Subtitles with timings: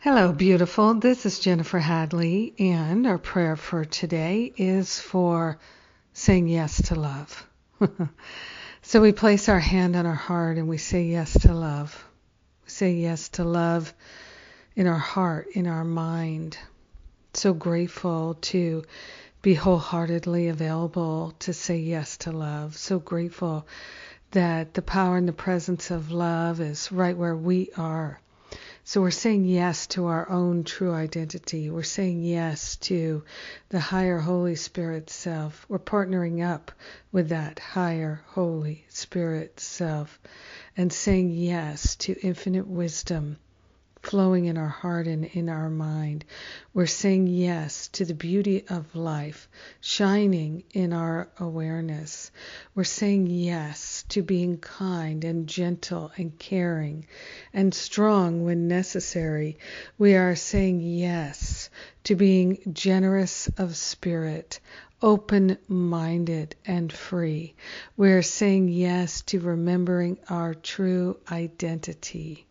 [0.00, 0.94] Hello, beautiful.
[0.94, 5.58] This is Jennifer Hadley, and our prayer for today is for
[6.12, 7.44] saying yes to love.
[8.82, 12.06] so we place our hand on our heart and we say yes to love.
[12.64, 13.92] We say yes to love
[14.76, 16.56] in our heart, in our mind.
[17.34, 18.84] So grateful to
[19.42, 22.76] be wholeheartedly available to say yes to love.
[22.76, 23.66] So grateful
[24.30, 28.20] that the power and the presence of love is right where we are.
[28.88, 31.68] So we're saying yes to our own true identity.
[31.68, 33.22] We're saying yes to
[33.68, 35.66] the higher Holy Spirit self.
[35.68, 36.72] We're partnering up
[37.12, 40.18] with that higher Holy Spirit self
[40.74, 43.36] and saying yes to infinite wisdom
[44.02, 46.24] flowing in our heart and in our mind.
[46.72, 49.48] We're saying yes to the beauty of life
[49.80, 52.30] shining in our awareness.
[52.74, 57.06] We're saying yes to being kind and gentle and caring
[57.52, 59.58] and strong when necessary.
[59.98, 61.70] We are saying yes
[62.04, 64.60] to being generous of spirit,
[65.02, 67.54] open minded and free.
[67.96, 72.46] We're saying yes to remembering our true identity.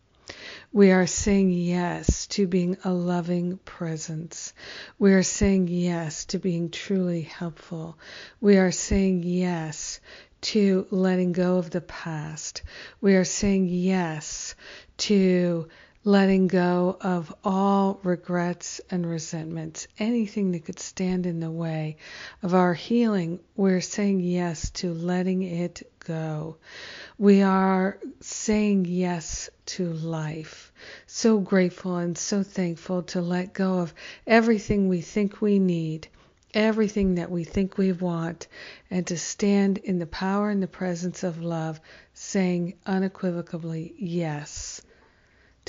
[0.72, 4.52] We are saying yes to being a loving presence.
[4.98, 7.98] We are saying yes to being truly helpful.
[8.40, 9.98] We are saying yes
[10.42, 12.62] to letting go of the past.
[13.00, 14.54] We are saying yes
[14.98, 15.68] to
[16.08, 21.98] letting go of all regrets and resentments, anything that could stand in the way
[22.42, 23.38] of our healing.
[23.56, 26.56] We're saying yes to letting it go.
[27.18, 30.72] We are saying yes to life.
[31.06, 33.92] So grateful and so thankful to let go of
[34.26, 36.08] everything we think we need,
[36.54, 38.48] everything that we think we want,
[38.90, 41.82] and to stand in the power and the presence of love,
[42.14, 44.80] saying unequivocally yes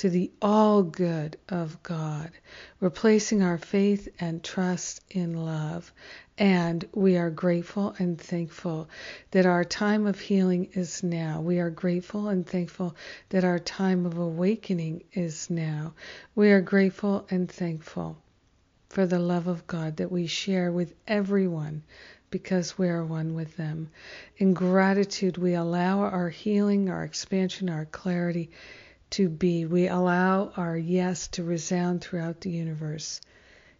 [0.00, 2.30] to the all good of God.
[2.80, 5.92] We're placing our faith and trust in love.
[6.38, 8.88] And we are grateful and thankful
[9.32, 11.42] that our time of healing is now.
[11.42, 12.96] We are grateful and thankful
[13.28, 15.92] that our time of awakening is now.
[16.34, 18.16] We are grateful and thankful
[18.88, 21.82] for the love of God that we share with everyone
[22.30, 23.90] because we are one with them.
[24.38, 28.50] In gratitude, we allow our healing, our expansion, our clarity
[29.10, 29.64] to be.
[29.66, 33.20] We allow our yes to resound throughout the universe.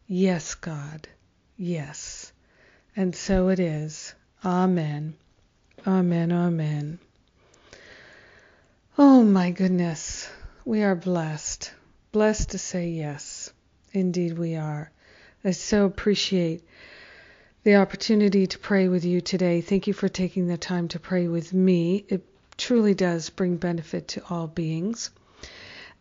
[0.07, 1.09] Yes, God.
[1.57, 2.33] Yes.
[2.97, 4.15] And so it is.
[4.45, 5.15] Amen.
[5.87, 6.33] Amen.
[6.33, 6.99] Amen.
[8.99, 10.29] Oh my goodness.
[10.65, 11.73] We are blessed.
[12.13, 13.53] Blessed to say yes.
[13.93, 14.91] Indeed, we are.
[15.45, 16.63] I so appreciate
[17.63, 19.61] the opportunity to pray with you today.
[19.61, 22.05] Thank you for taking the time to pray with me.
[22.09, 22.25] It
[22.61, 25.11] truly does bring benefit to all beings.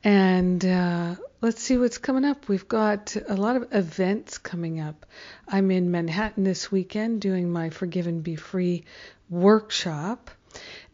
[0.03, 2.47] And uh, let's see what's coming up.
[2.47, 5.05] We've got a lot of events coming up.
[5.47, 8.83] I'm in Manhattan this weekend doing my Forgive and Be Free
[9.29, 10.31] workshop.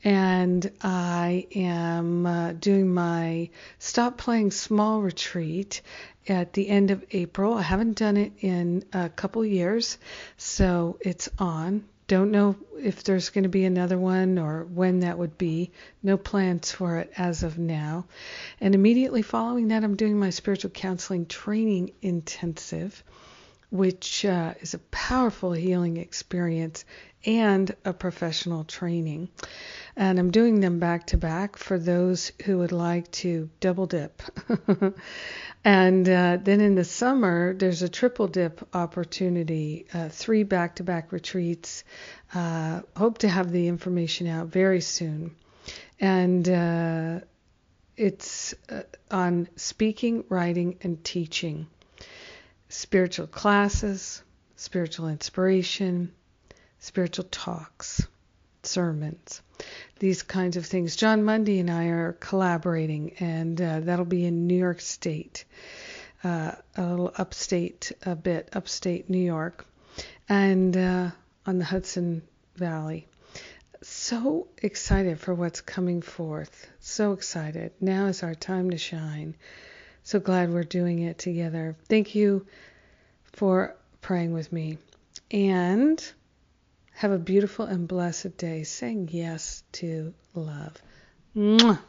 [0.03, 3.50] And I am uh, doing my
[3.80, 5.82] Stop Playing Small retreat
[6.28, 7.56] at the end of April.
[7.56, 9.97] I haven't done it in a couple years,
[10.38, 11.86] so it's on.
[12.08, 15.72] Don't know if there's going to be another one or when that would be.
[16.04, 18.06] No plans for it as of now.
[18.62, 23.04] And immediately following that, I'm doing my spiritual counseling training intensive,
[23.75, 26.86] which uh, is a powerful healing experience
[27.25, 29.30] and a professional training.
[29.96, 34.22] And I'm doing them back to back for those who would like to double dip.
[35.66, 40.84] and uh, then in the summer, there's a triple dip opportunity, uh, three back to
[40.84, 41.84] back retreats.
[42.34, 45.35] Uh, hope to have the information out very soon.
[46.00, 47.20] And uh,
[47.97, 51.67] it's uh, on speaking, writing, and teaching,
[52.70, 54.23] spiritual classes,
[54.56, 56.12] spiritual inspiration,
[56.79, 58.08] spiritual talks,
[58.64, 59.41] sermons,
[60.00, 60.96] these kinds of things.
[60.96, 65.46] Jon Mundy and I are collaborating, and uh, that'll be in New York State,
[66.23, 69.66] uh, a little upstate, a bit upstate New York,
[70.28, 71.12] and uh,
[71.46, 72.23] on the Hudson
[72.56, 73.08] Valley.
[73.82, 76.67] So excited for what's coming forth.
[76.79, 77.72] So excited.
[77.79, 79.35] Now is our time to shine.
[80.05, 81.75] So glad we're doing it together.
[81.90, 82.46] Thank you
[83.34, 84.78] for praying with me.
[85.31, 85.99] And
[86.93, 90.79] have a beautiful and blessed day saying yes to love.
[91.35, 91.79] Mwah.